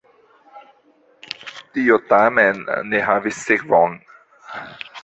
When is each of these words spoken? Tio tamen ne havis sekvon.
Tio 1.75 1.99
tamen 2.15 2.65
ne 2.95 3.07
havis 3.13 3.47
sekvon. 3.53 3.97